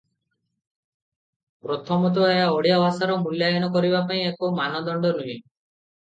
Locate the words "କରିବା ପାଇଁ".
3.77-4.27